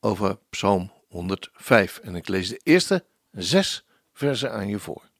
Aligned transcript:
over 0.00 0.38
Psalm 0.50 0.92
105 1.08 1.98
en 1.98 2.14
ik 2.14 2.28
lees 2.28 2.48
de 2.48 2.60
eerste 2.62 3.04
zes 3.30 3.84
versen 4.12 4.52
aan 4.52 4.68
je 4.68 4.78
voor. 4.78 5.10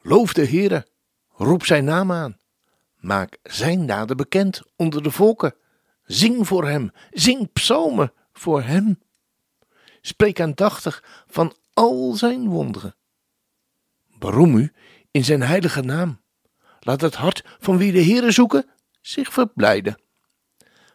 Loof 0.00 0.32
de 0.32 0.46
Heere, 0.46 0.86
roep 1.28 1.64
zijn 1.64 1.84
naam 1.84 2.12
aan. 2.12 2.38
Maak 2.96 3.38
zijn 3.42 3.86
daden 3.86 4.16
bekend 4.16 4.62
onder 4.76 5.02
de 5.02 5.10
volken. 5.10 5.54
Zing 6.04 6.46
voor 6.46 6.68
hem, 6.68 6.92
zing 7.10 7.52
psalmen 7.52 8.12
voor 8.32 8.62
hem. 8.62 9.00
Spreek 10.00 10.40
aandachtig 10.40 11.24
van 11.26 11.54
al 11.74 12.12
zijn 12.14 12.48
wonderen. 12.48 12.94
Beroem 14.18 14.56
u 14.56 14.72
in 15.10 15.24
zijn 15.24 15.42
heilige 15.42 15.80
naam. 15.80 16.20
Laat 16.80 17.00
het 17.00 17.14
hart 17.14 17.44
van 17.58 17.76
wie 17.76 17.92
de 17.92 18.04
Heere 18.04 18.30
zoeken 18.30 18.70
zich 19.00 19.32
verblijden. 19.32 20.00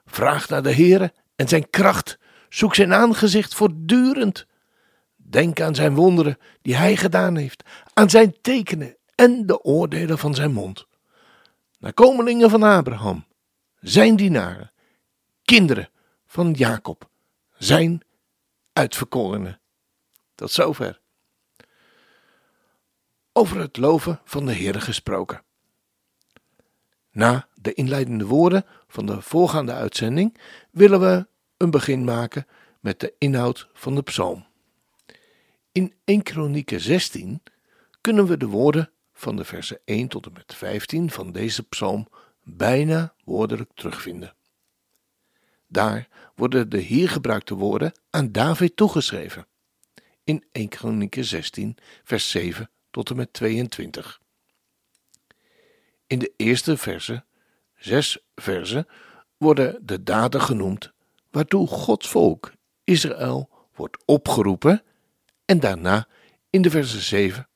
Vraag 0.05 0.49
naar 0.49 0.63
de 0.63 0.73
Heere 0.73 1.13
en 1.35 1.47
zijn 1.47 1.69
kracht. 1.69 2.17
Zoek 2.49 2.75
zijn 2.75 2.93
aangezicht 2.93 3.55
voortdurend. 3.55 4.45
Denk 5.15 5.61
aan 5.61 5.75
zijn 5.75 5.95
wonderen 5.95 6.37
die 6.61 6.75
hij 6.75 6.95
gedaan 6.95 7.35
heeft, 7.35 7.63
aan 7.93 8.09
zijn 8.09 8.35
tekenen 8.41 8.97
en 9.15 9.45
de 9.45 9.63
oordelen 9.63 10.17
van 10.17 10.35
zijn 10.35 10.51
mond. 10.51 10.87
Nakomelingen 11.79 12.49
van 12.49 12.63
Abraham, 12.63 13.25
zijn 13.79 14.15
dienaren, 14.15 14.71
kinderen 15.43 15.89
van 16.25 16.51
Jacob, 16.51 17.09
zijn 17.57 18.01
uitverkorenen. 18.73 19.59
Tot 20.35 20.51
zover. 20.51 20.99
Over 23.33 23.59
het 23.59 23.77
loven 23.77 24.21
van 24.23 24.45
de 24.45 24.53
Heere 24.53 24.81
gesproken. 24.81 25.43
Na 27.11 27.47
de 27.53 27.73
inleidende 27.73 28.25
woorden 28.25 28.65
van 28.87 29.05
de 29.05 29.21
voorgaande 29.21 29.73
uitzending 29.73 30.37
willen 30.71 30.99
we 30.99 31.27
een 31.57 31.71
begin 31.71 32.03
maken 32.03 32.47
met 32.79 32.99
de 32.99 33.13
inhoud 33.17 33.69
van 33.73 33.95
de 33.95 34.01
psalm. 34.01 34.45
In 35.71 35.93
1 36.03 36.23
Kronieken 36.23 36.79
16 36.79 37.43
kunnen 38.01 38.27
we 38.27 38.37
de 38.37 38.47
woorden 38.47 38.91
van 39.13 39.35
de 39.35 39.43
versen 39.45 39.79
1 39.85 40.07
tot 40.07 40.25
en 40.25 40.33
met 40.33 40.53
15 40.55 41.11
van 41.11 41.31
deze 41.31 41.63
psalm 41.63 42.07
bijna 42.43 43.13
woordelijk 43.23 43.71
terugvinden. 43.73 44.35
Daar 45.67 46.07
worden 46.35 46.69
de 46.69 46.77
hier 46.77 47.09
gebruikte 47.09 47.55
woorden 47.55 47.91
aan 48.09 48.31
David 48.31 48.75
toegeschreven. 48.75 49.47
In 50.23 50.43
1 50.51 50.69
Kronieken 50.69 51.25
16 51.25 51.77
vers 52.03 52.29
7 52.29 52.69
tot 52.91 53.09
en 53.09 53.15
met 53.15 53.33
22. 53.33 54.21
In 56.07 56.19
de 56.19 56.33
eerste 56.35 56.77
verse, 56.77 57.25
zes 57.75 58.19
versen, 58.35 58.87
worden 59.37 59.79
de 59.85 60.03
daden 60.03 60.41
genoemd 60.41 60.93
waartoe 61.37 61.67
Gods 61.67 62.07
volk, 62.07 62.53
Israël, 62.83 63.49
wordt 63.75 63.97
opgeroepen 64.05 64.83
en 65.45 65.59
daarna 65.59 66.07
in 66.49 66.61
de 66.61 66.69
verse 66.69 67.01
7 67.01 67.47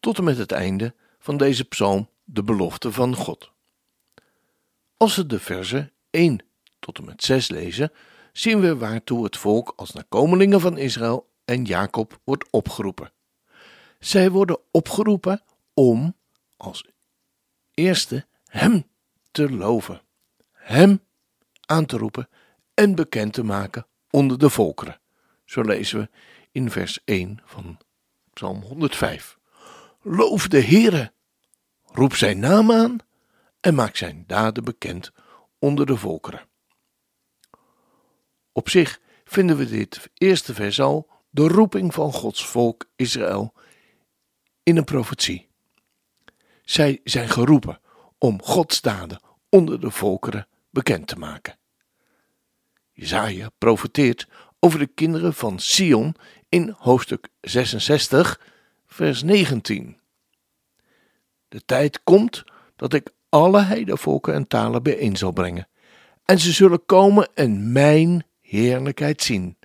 tot 0.00 0.18
en 0.18 0.24
met 0.24 0.38
het 0.38 0.52
einde 0.52 0.94
van 1.18 1.36
deze 1.36 1.64
psalm 1.64 2.08
de 2.24 2.42
belofte 2.42 2.92
van 2.92 3.14
God. 3.14 3.50
Als 4.96 5.16
we 5.16 5.26
de 5.26 5.40
verse 5.40 5.92
1 6.10 6.44
tot 6.78 6.98
en 6.98 7.04
met 7.04 7.24
6 7.24 7.48
lezen, 7.48 7.92
zien 8.32 8.60
we 8.60 8.76
waartoe 8.76 9.24
het 9.24 9.36
volk 9.36 9.72
als 9.76 9.92
nakomelingen 9.92 10.60
van 10.60 10.78
Israël 10.78 11.30
en 11.44 11.64
Jacob 11.64 12.20
wordt 12.24 12.50
opgeroepen. 12.50 13.12
Zij 13.98 14.30
worden 14.30 14.58
opgeroepen 14.70 15.42
om 15.74 16.16
als 16.56 16.84
eerste 17.74 18.26
Hem 18.44 18.86
te 19.30 19.50
loven, 19.50 20.00
Hem 20.52 21.00
aan 21.66 21.86
te 21.86 21.96
roepen 21.96 22.28
en 22.78 22.94
bekend 22.94 23.32
te 23.32 23.42
maken 23.42 23.86
onder 24.10 24.38
de 24.38 24.50
volkeren. 24.50 25.00
Zo 25.44 25.62
lezen 25.62 26.00
we 26.00 26.08
in 26.52 26.70
vers 26.70 27.00
1 27.04 27.40
van 27.44 27.78
Psalm 28.32 28.62
105. 28.62 29.38
Loof 30.02 30.48
de 30.48 30.62
Heere, 30.62 31.12
roep 31.84 32.14
zijn 32.14 32.38
naam 32.38 32.72
aan 32.72 32.98
en 33.60 33.74
maak 33.74 33.96
zijn 33.96 34.24
daden 34.26 34.64
bekend 34.64 35.12
onder 35.58 35.86
de 35.86 35.96
volkeren. 35.96 36.46
Op 38.52 38.68
zich 38.68 39.00
vinden 39.24 39.56
we 39.56 39.66
dit 39.66 40.10
eerste 40.14 40.54
vers 40.54 40.80
al 40.80 41.10
de 41.30 41.48
roeping 41.48 41.94
van 41.94 42.12
Gods 42.12 42.46
volk 42.46 42.84
Israël 42.96 43.52
in 44.62 44.76
een 44.76 44.84
profetie. 44.84 45.48
Zij 46.62 47.00
zijn 47.04 47.28
geroepen 47.28 47.80
om 48.18 48.42
Gods 48.42 48.80
daden 48.80 49.20
onder 49.48 49.80
de 49.80 49.90
volkeren 49.90 50.48
bekend 50.70 51.06
te 51.06 51.16
maken. 51.16 51.58
Jezaja 52.98 53.50
profeteert 53.58 54.28
over 54.60 54.78
de 54.78 54.86
kinderen 54.86 55.34
van 55.34 55.58
Sion 55.58 56.14
in 56.48 56.74
hoofdstuk 56.78 57.28
66, 57.40 58.40
vers 58.86 59.22
19. 59.22 59.98
De 61.48 61.64
tijd 61.64 62.02
komt 62.04 62.44
dat 62.76 62.92
ik 62.92 63.10
alle 63.28 63.62
heidevolken 63.62 64.34
en 64.34 64.46
talen 64.46 64.82
bijeen 64.82 65.16
zal 65.16 65.32
brengen, 65.32 65.68
en 66.24 66.38
ze 66.38 66.52
zullen 66.52 66.84
komen 66.86 67.28
en 67.34 67.72
mijn 67.72 68.24
heerlijkheid 68.40 69.22
zien, 69.22 69.56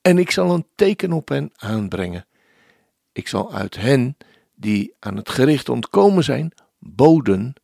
en 0.00 0.18
ik 0.18 0.30
zal 0.30 0.54
een 0.54 0.66
teken 0.74 1.12
op 1.12 1.28
hen 1.28 1.50
aanbrengen. 1.56 2.26
Ik 3.12 3.28
zal 3.28 3.52
uit 3.52 3.76
hen 3.76 4.16
die 4.54 4.94
aan 4.98 5.16
het 5.16 5.28
gericht 5.28 5.68
ontkomen 5.68 6.24
zijn, 6.24 6.52
boden 6.78 7.54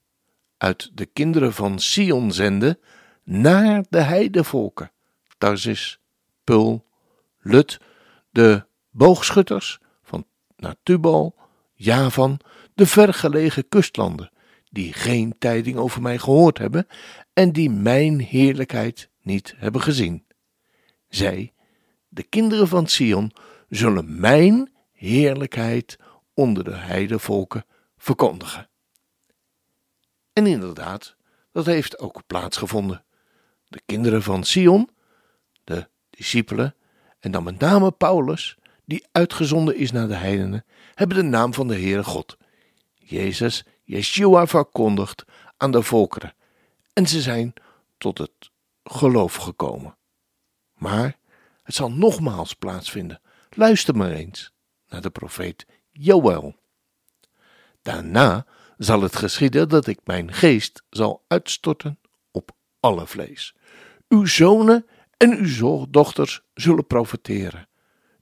uit 0.56 0.90
de 0.94 1.06
kinderen 1.06 1.52
van 1.52 1.78
Sion 1.78 2.32
zenden 2.32 2.78
naar 3.24 3.84
de 3.88 4.00
heidevolken, 4.00 4.90
Tarsis, 5.40 6.00
Pul, 6.44 6.84
Lut, 7.38 7.80
de 8.30 8.66
boogschutters 8.90 9.78
van 10.02 10.26
Natubal, 10.56 11.34
Javan, 11.74 12.40
de 12.74 12.86
vergelegen 12.86 13.68
kustlanden, 13.68 14.30
die 14.70 14.92
geen 14.92 15.38
tijding 15.38 15.76
over 15.76 16.02
mij 16.02 16.18
gehoord 16.18 16.58
hebben 16.58 16.86
en 17.32 17.52
die 17.52 17.70
mijn 17.70 18.20
heerlijkheid 18.20 19.10
niet 19.22 19.54
hebben 19.56 19.80
gezien. 19.80 20.24
Zij, 21.08 21.52
de 22.08 22.22
kinderen 22.22 22.68
van 22.68 22.86
Sion, 22.86 23.32
zullen 23.68 24.20
mijn 24.20 24.72
heerlijkheid 24.92 25.98
onder 26.34 26.64
de 26.64 26.76
heidevolken 26.76 27.64
verkondigen. 27.96 28.68
En 30.32 30.46
inderdaad, 30.46 31.16
dat 31.52 31.66
heeft 31.66 31.98
ook 31.98 32.22
plaatsgevonden. 32.26 33.04
De 33.68 33.80
kinderen 33.86 34.22
van 34.22 34.44
Sion, 34.44 34.90
de 35.70 35.88
discipelen, 36.10 36.74
en 37.18 37.30
dan 37.30 37.42
met 37.42 37.58
name 37.58 37.90
Paulus, 37.90 38.58
die 38.84 39.06
uitgezonden 39.12 39.76
is 39.76 39.92
naar 39.92 40.08
de 40.08 40.14
heidenen, 40.14 40.64
hebben 40.94 41.16
de 41.16 41.22
naam 41.22 41.54
van 41.54 41.68
de 41.68 41.74
Heere 41.74 42.04
God, 42.04 42.36
Jezus, 42.94 43.64
Yeshua, 43.82 44.46
verkondigd 44.46 45.24
aan 45.56 45.70
de 45.70 45.82
volkeren. 45.82 46.34
En 46.92 47.06
ze 47.06 47.20
zijn 47.20 47.52
tot 47.98 48.18
het 48.18 48.50
geloof 48.84 49.34
gekomen. 49.34 49.96
Maar 50.74 51.18
het 51.62 51.74
zal 51.74 51.92
nogmaals 51.92 52.54
plaatsvinden. 52.54 53.20
Luister 53.50 53.96
maar 53.96 54.10
eens 54.10 54.52
naar 54.88 55.00
de 55.00 55.10
profeet 55.10 55.66
Joël. 55.90 56.56
Daarna 57.82 58.46
zal 58.78 59.02
het 59.02 59.16
geschieden 59.16 59.68
dat 59.68 59.86
ik 59.86 60.00
mijn 60.04 60.32
geest 60.32 60.82
zal 60.90 61.24
uitstorten 61.28 61.98
op 62.30 62.50
alle 62.80 63.06
vlees. 63.06 63.54
Uw 64.08 64.26
zonen 64.26 64.86
en 65.20 65.38
uw 65.38 65.86
dochters 65.90 66.42
zullen 66.54 66.86
profeteren. 66.86 67.68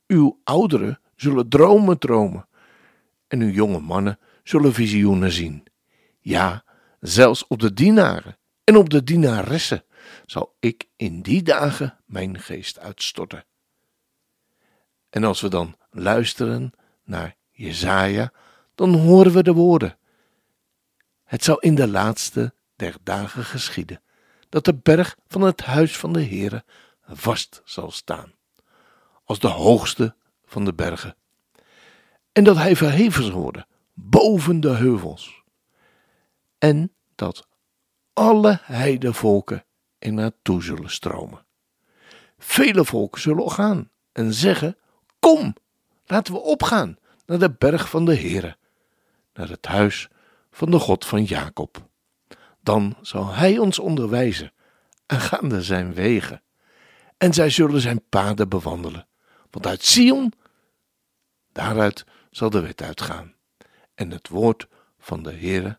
Uw 0.07 0.41
ouderen 0.45 1.01
zullen 1.17 1.49
dromen 1.49 1.99
dromen. 1.99 2.49
En 3.29 3.41
uw 3.41 3.51
jonge 3.51 3.81
mannen 3.81 4.19
zullen 4.43 4.73
visioenen 4.73 5.33
zien. 5.33 5.65
Ja, 6.21 6.65
zelfs 7.01 7.47
op 7.47 7.61
de 7.61 7.73
dienaren 7.73 8.39
en 8.65 8.77
op 8.77 8.91
de 8.91 9.05
dienaressen 9.05 9.85
zal 10.27 10.57
ik 10.61 10.89
in 10.97 11.23
die 11.23 11.43
dagen 11.43 11.99
mijn 12.07 12.41
geest 12.41 12.79
uitstorten. 12.79 13.45
En 15.11 15.25
als 15.25 15.41
we 15.41 15.49
dan 15.49 15.77
luisteren 15.91 16.73
naar 17.05 17.37
Jezaja, 17.51 18.33
dan 18.75 18.95
horen 18.95 19.33
we 19.33 19.43
de 19.43 19.53
woorden. 19.53 19.99
Het 21.25 21.45
zal 21.45 21.59
in 21.59 21.75
de 21.75 21.89
laatste 21.89 22.55
der 22.77 22.97
dagen 23.03 23.45
geschieden, 23.45 24.03
dat 24.49 24.65
de 24.65 24.75
berg 24.75 25.17
van 25.27 25.41
het 25.41 25.61
huis 25.61 25.97
van 25.97 26.13
de 26.13 26.25
Heere 26.25 26.65
vast 27.09 27.63
zal 27.65 27.91
staan, 27.91 28.33
als 29.25 29.39
de 29.39 29.49
hoogste 29.49 30.15
van 30.45 30.65
de 30.65 30.75
bergen, 30.75 31.17
en 32.33 32.45
dat 32.45 32.57
hij 32.57 32.77
verheven 32.77 33.25
zal 33.25 33.41
worden 33.41 33.67
boven 33.95 34.61
de 34.61 34.71
heuvels, 34.71 35.43
en 36.59 36.93
dat 37.15 37.49
alle 38.13 38.59
heidevolken 38.63 39.65
er 39.99 40.13
naartoe 40.13 40.63
zullen 40.63 40.91
stromen. 40.91 41.47
Vele 42.39 42.85
volken 42.85 43.21
zullen 43.21 43.51
gaan 43.51 43.91
en 44.13 44.35
zeggen: 44.35 44.77
Kom, 45.19 45.55
laten 46.07 46.33
we 46.33 46.41
opgaan 46.41 46.99
naar 47.27 47.39
de 47.39 47.51
berg 47.51 47.89
van 47.89 48.05
de 48.05 48.17
Heere, 48.17 48.57
naar 49.33 49.49
het 49.49 49.67
huis 49.67 50.09
van 50.51 50.71
de 50.71 50.79
God 50.79 51.05
van 51.05 51.25
Jacob. 51.25 51.89
Dan 52.63 52.97
zal 53.01 53.27
hij 53.35 53.59
ons 53.59 53.79
onderwijzen 53.79 54.53
aangaande 55.07 55.63
zijn 55.63 55.95
wegen, 55.95 56.43
en 57.19 57.33
zij 57.35 57.51
zullen 57.51 57.81
zijn 57.81 58.09
paden 58.09 58.49
bewandelen. 58.49 59.09
Want 59.51 59.67
uit 59.67 59.85
Sion, 59.85 60.33
daaruit 61.53 62.05
zal 62.31 62.51
de 62.51 62.61
wet 62.61 62.83
uitgaan, 62.83 63.35
en 63.95 64.11
het 64.11 64.29
woord 64.29 64.69
van 64.99 65.23
de 65.23 65.33
Heere 65.33 65.79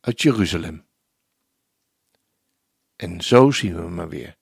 uit 0.00 0.22
Jeruzalem. 0.22 0.86
En 2.96 3.20
zo 3.20 3.50
zien 3.50 3.76
we 3.76 3.88
maar 3.88 4.08
weer 4.08 4.36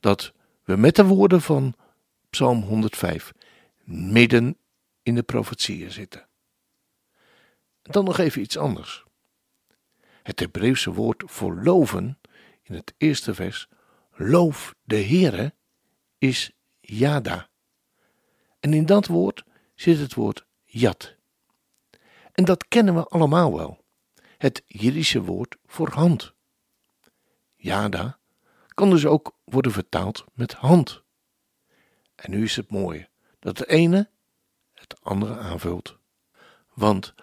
dat 0.00 0.32
we 0.64 0.76
met 0.76 0.96
de 0.96 1.04
woorden 1.04 1.40
van 1.40 1.74
Psalm 2.30 2.62
105 2.62 3.32
midden 3.84 4.58
in 5.02 5.14
de 5.14 5.22
profetieën 5.22 5.90
zitten. 5.90 6.28
Dan 7.82 8.04
nog 8.04 8.18
even 8.18 8.42
iets 8.42 8.56
anders. 8.56 9.04
Het 10.22 10.40
Hebreeuwse 10.40 10.92
woord 10.92 11.22
voor 11.26 11.62
loven 11.62 12.20
in 12.62 12.74
het 12.74 12.94
eerste 12.96 13.34
vers, 13.34 13.68
loof 14.14 14.74
de 14.82 15.04
Heere, 15.04 15.54
is 16.20 16.50
yada. 16.80 17.48
En 18.60 18.74
in 18.74 18.86
dat 18.86 19.06
woord 19.06 19.44
zit 19.74 19.98
het 19.98 20.14
woord 20.14 20.46
yad. 20.64 21.14
En 22.32 22.44
dat 22.44 22.68
kennen 22.68 22.94
we 22.94 23.04
allemaal 23.04 23.56
wel. 23.56 23.84
Het 24.38 24.62
Jiddische 24.66 25.22
woord 25.22 25.56
voor 25.66 25.90
hand. 25.90 26.34
Yada 27.56 28.18
kan 28.68 28.90
dus 28.90 29.06
ook 29.06 29.36
worden 29.44 29.72
vertaald 29.72 30.24
met 30.34 30.52
hand. 30.52 31.02
En 32.14 32.30
nu 32.30 32.42
is 32.42 32.56
het 32.56 32.70
mooie 32.70 33.08
dat 33.38 33.58
het 33.58 33.68
ene 33.68 34.08
het 34.74 35.00
andere 35.02 35.38
aanvult. 35.38 35.98
Want 36.74 37.14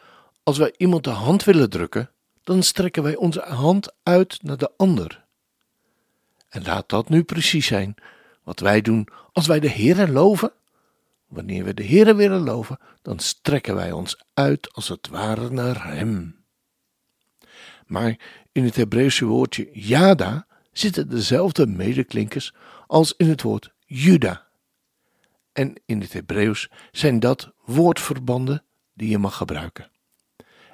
als 0.44 0.58
wij 0.58 0.74
iemand 0.78 1.04
de 1.04 1.10
hand 1.10 1.44
willen 1.44 1.70
drukken, 1.70 2.12
dan 2.44 2.64
strekken 2.64 3.04
wij 3.04 3.16
onze 3.16 3.42
hand 3.42 3.96
uit 4.04 4.44
naar 4.44 4.58
de 4.58 4.72
ander. 4.78 5.26
En 6.50 6.64
laat 6.64 6.90
dat 6.90 7.10
nu 7.10 7.24
precies 7.24 7.68
zijn 7.68 7.96
wat 8.48 8.60
wij 8.60 8.82
doen 8.82 9.08
als 9.32 9.48
wij 9.48 9.60
de 9.60 9.70
Heere 9.70 10.12
loven. 10.12 10.52
Wanneer 11.28 11.64
we 11.64 11.74
de 11.74 11.86
Heere 11.86 12.16
willen 12.16 12.40
loven, 12.40 12.80
dan 13.02 13.20
strekken 13.20 13.76
wij 13.76 13.92
ons 13.92 14.24
uit 14.34 14.74
als 14.74 14.88
het 14.88 15.08
ware 15.08 15.50
naar 15.50 15.88
Hem. 15.88 16.46
Maar 17.86 18.20
in 18.52 18.64
het 18.64 18.76
Hebreeuwse 18.76 19.26
woordje 19.26 19.70
Yada 19.74 20.48
zitten 20.72 21.10
dezelfde 21.10 21.68
medeklinkers 21.68 22.54
als 22.86 23.14
in 23.18 23.30
het 23.30 23.42
woord 23.42 23.74
Juda. 23.86 24.48
En 25.52 25.82
in 25.86 26.02
het 26.02 26.14
Hebreeuws 26.14 26.70
zijn 26.92 27.20
dat 27.20 27.52
woordverbanden 27.66 28.64
die 28.94 29.10
je 29.10 29.18
mag 29.18 29.38
gebruiken. 29.38 29.92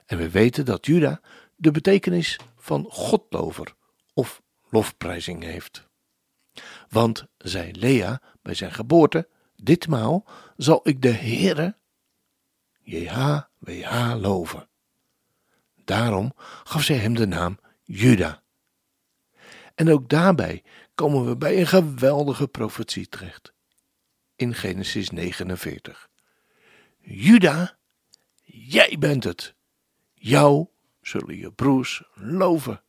En 0.05 0.17
we 0.17 0.29
weten 0.29 0.65
dat 0.65 0.85
Juda 0.85 1.21
de 1.55 1.71
betekenis 1.71 2.39
van 2.57 2.85
Godlover 2.89 3.73
of 4.13 4.41
lofprijzing 4.69 5.43
heeft. 5.43 5.91
Want, 6.89 7.25
zei 7.37 7.71
Lea 7.71 8.21
bij 8.41 8.53
zijn 8.53 8.71
geboorte, 8.71 9.27
ditmaal 9.55 10.25
zal 10.57 10.79
ik 10.83 11.01
de 11.01 11.11
Heere, 11.11 11.75
JHWH, 12.81 14.15
loven. 14.19 14.67
Daarom 15.85 16.33
gaf 16.63 16.83
zij 16.83 16.97
hem 16.97 17.15
de 17.15 17.27
naam 17.27 17.59
Juda. 17.83 18.41
En 19.75 19.91
ook 19.91 20.09
daarbij 20.09 20.63
komen 20.95 21.25
we 21.25 21.37
bij 21.37 21.59
een 21.59 21.67
geweldige 21.67 22.47
profetie 22.47 23.09
terecht. 23.09 23.53
In 24.35 24.53
Genesis 24.53 25.09
49. 25.09 26.09
Juda, 26.99 27.77
jij 28.43 28.95
bent 28.99 29.23
het. 29.23 29.53
Jou 30.13 30.67
zullen 31.01 31.37
je 31.37 31.51
broers 31.51 32.03
loven. 32.13 32.81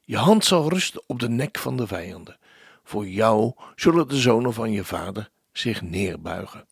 Je 0.00 0.16
hand 0.16 0.44
zal 0.44 0.68
rusten 0.68 1.02
op 1.06 1.20
de 1.20 1.28
nek 1.28 1.58
van 1.58 1.76
de 1.76 1.86
vijanden. 1.86 2.38
Voor 2.82 3.08
jou 3.08 3.52
zullen 3.74 4.08
de 4.08 4.16
zonen 4.16 4.52
van 4.52 4.70
je 4.72 4.84
vader 4.84 5.30
zich 5.52 5.82
neerbuigen. 5.82 6.66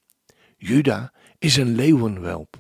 Juda 0.57 1.13
is 1.39 1.57
een 1.57 1.75
leeuwenwelp. 1.75 2.57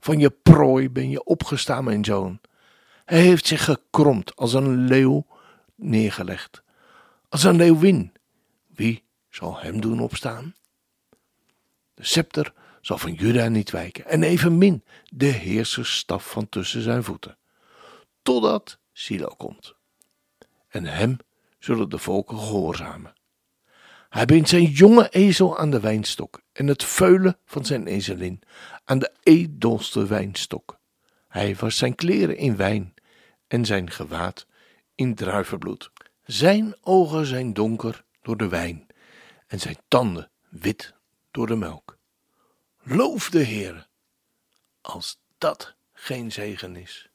Van 0.00 0.18
je 0.18 0.30
prooi 0.30 0.90
ben 0.90 1.10
je 1.10 1.24
opgestaan, 1.24 1.84
mijn 1.84 2.04
zoon. 2.04 2.40
Hij 3.04 3.20
heeft 3.20 3.46
zich 3.46 3.64
gekromd 3.64 4.36
als 4.36 4.52
een 4.52 4.76
leeuw 4.84 5.26
neergelegd. 5.74 6.62
Als 7.28 7.42
een 7.42 7.56
leeuwin. 7.56 8.12
Wie 8.66 9.04
zal 9.28 9.58
hem 9.58 9.80
doen 9.80 10.00
opstaan? 10.00 10.54
De 11.94 12.04
scepter 12.04 12.52
zal 12.80 12.98
van 12.98 13.12
Juda 13.12 13.48
niet 13.48 13.70
wijken, 13.70 14.06
en 14.06 14.22
evenmin 14.22 14.84
de 15.04 15.26
heersersstaf 15.26 16.30
van 16.30 16.48
tussen 16.48 16.82
zijn 16.82 17.04
voeten, 17.04 17.38
totdat 18.22 18.78
Silo 18.92 19.34
komt. 19.36 19.74
En 20.68 20.84
hem 20.84 21.16
zullen 21.58 21.88
de 21.88 21.98
volken 21.98 22.38
gehoorzamen. 22.38 23.12
Hij 24.08 24.26
bindt 24.26 24.48
zijn 24.48 24.64
jonge 24.64 25.08
ezel 25.08 25.58
aan 25.58 25.70
de 25.70 25.80
wijnstok 25.80 26.42
en 26.52 26.66
het 26.66 26.84
veulen 26.84 27.38
van 27.44 27.64
zijn 27.64 27.86
ezelin 27.86 28.42
aan 28.84 28.98
de 28.98 29.12
edelste 29.22 30.06
wijnstok. 30.06 30.78
Hij 31.28 31.56
was 31.56 31.76
zijn 31.76 31.94
kleren 31.94 32.36
in 32.36 32.56
wijn 32.56 32.94
en 33.46 33.64
zijn 33.64 33.90
gewaad 33.90 34.46
in 34.94 35.14
druivenbloed. 35.14 35.90
Zijn 36.22 36.76
ogen 36.80 37.26
zijn 37.26 37.52
donker 37.52 38.04
door 38.22 38.36
de 38.36 38.48
wijn 38.48 38.86
en 39.46 39.60
zijn 39.60 39.78
tanden 39.88 40.30
wit 40.48 40.94
door 41.30 41.46
de 41.46 41.56
melk. 41.56 41.98
Loof 42.82 43.30
de 43.30 43.38
Heer, 43.42 43.88
als 44.80 45.20
dat 45.38 45.74
geen 45.92 46.32
zegen 46.32 46.76
is. 46.76 47.07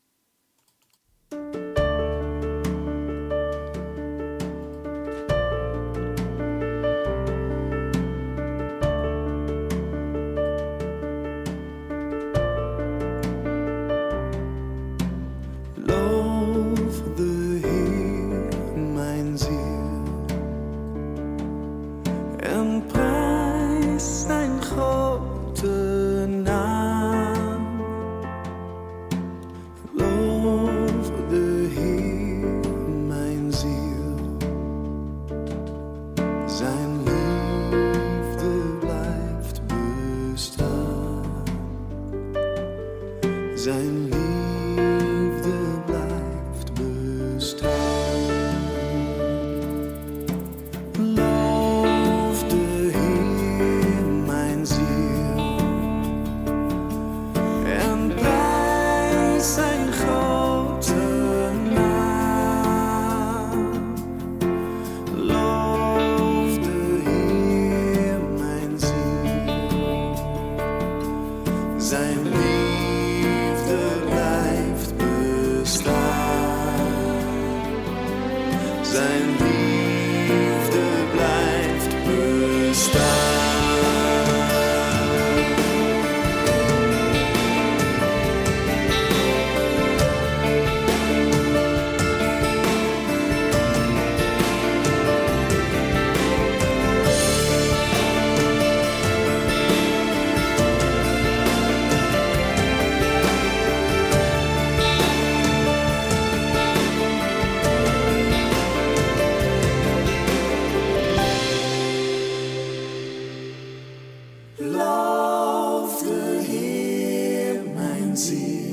Ziel. 118.17 118.71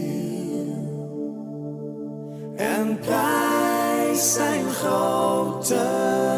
En 2.57 2.99
prijs 2.99 4.33
zijn 4.33 4.71
grote 4.71 6.30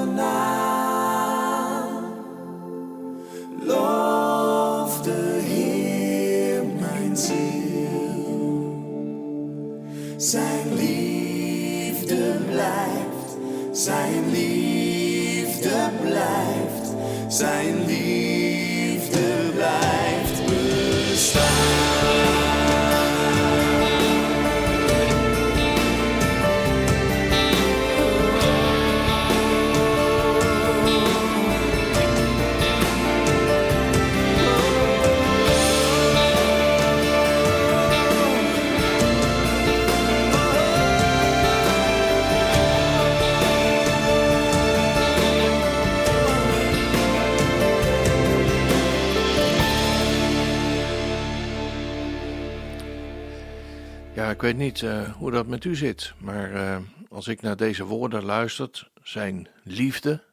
ik 54.32 54.40
weet 54.40 54.56
niet 54.56 54.82
eh, 54.82 55.12
hoe 55.12 55.30
dat 55.30 55.46
met 55.46 55.64
u 55.64 55.76
zit, 55.76 56.14
maar 56.18 56.54
eh, 56.54 56.82
als 57.08 57.28
ik 57.28 57.42
naar 57.42 57.56
deze 57.56 57.84
woorden 57.84 58.24
luister, 58.24 58.90
zijn 59.02 59.48
liefde 59.62 60.24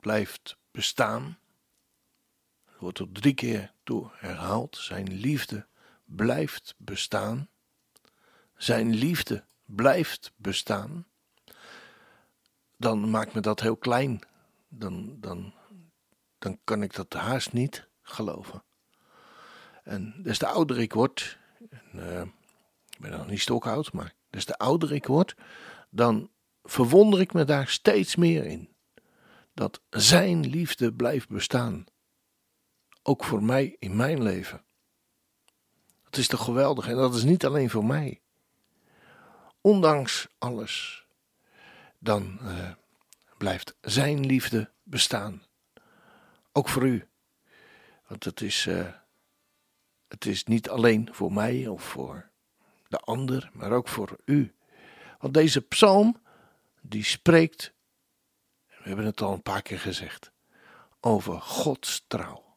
blijft 0.00 0.56
bestaan. 0.70 1.38
Wordt 2.78 2.98
er 2.98 3.12
drie 3.12 3.34
keer 3.34 3.72
toe 3.82 4.10
herhaald. 4.14 4.76
Zijn 4.76 5.12
liefde 5.12 5.66
blijft 6.04 6.74
bestaan. 6.78 7.48
Zijn 8.56 8.94
liefde 8.94 9.44
blijft 9.64 10.32
bestaan. 10.36 11.06
Dan 12.76 13.10
maakt 13.10 13.34
me 13.34 13.40
dat 13.40 13.60
heel 13.60 13.76
klein. 13.76 14.20
Dan, 14.68 15.16
dan, 15.20 15.54
dan 16.38 16.58
kan 16.64 16.82
ik 16.82 16.94
dat 16.94 17.12
haast 17.12 17.52
niet 17.52 17.88
geloven. 18.02 18.62
En 19.84 20.14
des 20.22 20.38
te 20.38 20.46
ouder 20.46 20.78
ik 20.78 20.92
word, 20.92 21.38
en, 21.70 22.18
eh, 22.18 22.22
ik 22.98 23.04
ben 23.04 23.18
nog 23.18 23.26
niet 23.26 23.40
stokoud, 23.40 23.92
maar 23.92 24.14
des 24.30 24.44
te 24.44 24.58
ouder 24.58 24.92
ik 24.92 25.06
word, 25.06 25.36
dan 25.90 26.30
verwonder 26.62 27.20
ik 27.20 27.32
me 27.32 27.44
daar 27.44 27.68
steeds 27.68 28.16
meer 28.16 28.44
in. 28.44 28.68
Dat 29.54 29.80
zijn 29.90 30.46
liefde 30.46 30.92
blijft 30.92 31.28
bestaan. 31.28 31.84
Ook 33.02 33.24
voor 33.24 33.42
mij 33.42 33.76
in 33.78 33.96
mijn 33.96 34.22
leven. 34.22 34.64
Dat 36.04 36.16
is 36.16 36.28
toch 36.28 36.44
geweldig 36.44 36.88
en 36.88 36.96
dat 36.96 37.14
is 37.14 37.24
niet 37.24 37.46
alleen 37.46 37.70
voor 37.70 37.84
mij. 37.84 38.20
Ondanks 39.60 40.28
alles, 40.38 41.06
dan 41.98 42.38
eh, 42.40 42.70
blijft 43.36 43.76
zijn 43.80 44.26
liefde 44.26 44.70
bestaan. 44.82 45.42
Ook 46.52 46.68
voor 46.68 46.86
u. 46.86 47.08
Want 48.06 48.24
het 48.24 48.40
is, 48.40 48.66
eh, 48.66 48.92
het 50.08 50.26
is 50.26 50.44
niet 50.44 50.68
alleen 50.68 51.08
voor 51.12 51.32
mij 51.32 51.66
of 51.66 51.82
voor 51.82 52.28
de 52.88 52.98
ander, 52.98 53.50
maar 53.52 53.72
ook 53.72 53.88
voor 53.88 54.16
u. 54.24 54.54
Want 55.18 55.34
deze 55.34 55.60
psalm, 55.60 56.22
die 56.80 57.04
spreekt, 57.04 57.72
we 58.66 58.82
hebben 58.82 59.04
het 59.04 59.20
al 59.20 59.32
een 59.32 59.42
paar 59.42 59.62
keer 59.62 59.78
gezegd, 59.78 60.32
over 61.00 61.40
Gods 61.40 62.04
trouw. 62.06 62.56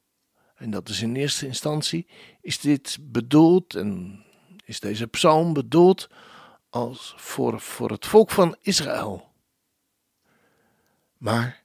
En 0.56 0.72
dat 0.72 0.90
is 0.90 1.02
in 1.02 1.16
eerste 1.16 1.46
instantie, 1.46 2.08
is 2.42 2.60
dit 2.60 2.98
bedoeld 3.02 3.76
en 3.76 4.24
is 4.66 4.80
deze 4.80 5.08
psalm 5.08 5.54
bedoeld 5.54 6.10
als 6.70 7.14
voor, 7.18 7.60
voor 7.60 7.92
het 7.92 8.06
volk 8.06 8.32
van 8.32 8.56
Israël. 8.62 9.34
Maar 11.18 11.64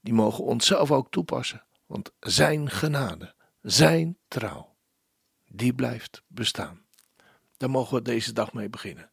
die 0.00 0.14
mogen 0.14 0.44
onszelf 0.44 0.90
ook 0.90 1.10
toepassen, 1.10 1.64
want 1.86 2.12
zijn 2.20 2.70
genade, 2.70 3.34
zijn 3.62 4.18
trouw, 4.28 4.76
die 5.46 5.74
blijft 5.74 6.22
bestaan. 6.26 6.83
Daar 7.56 7.70
mogen 7.70 7.96
we 7.96 8.02
deze 8.02 8.32
dag 8.32 8.52
mee 8.52 8.68
beginnen. 8.68 9.10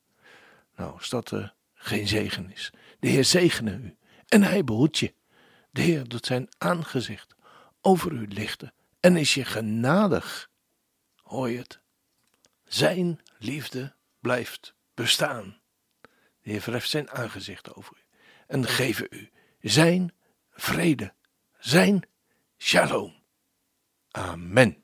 Nou, 0.75 0.93
als 0.93 1.09
dat 1.09 1.31
uh, 1.31 1.49
geen 1.73 2.07
zegen 2.07 2.51
is. 2.51 2.71
De 2.99 3.07
Heer 3.07 3.25
zegene 3.25 3.71
u 3.71 3.97
en 4.27 4.43
hij 4.43 4.63
behoedt 4.63 4.97
je. 4.97 5.13
De 5.71 5.81
Heer 5.81 6.07
doet 6.07 6.25
zijn 6.25 6.47
aangezicht 6.57 7.35
over 7.81 8.11
u 8.11 8.27
lichten 8.27 8.73
en 8.99 9.15
is 9.15 9.33
je 9.33 9.45
genadig. 9.45 10.49
Hoor 11.15 11.49
je 11.49 11.57
het? 11.57 11.79
Zijn 12.63 13.19
liefde 13.37 13.95
blijft 14.19 14.75
bestaan. 14.93 15.59
De 16.41 16.49
Heer 16.49 16.61
verheft 16.61 16.89
zijn 16.89 17.09
aangezicht 17.09 17.75
over 17.75 17.97
u 17.97 18.01
en 18.47 18.67
geven 18.67 19.07
u 19.09 19.29
zijn 19.59 20.13
vrede, 20.51 21.13
zijn 21.57 22.07
shalom. 22.57 23.13
Amen. 24.11 24.83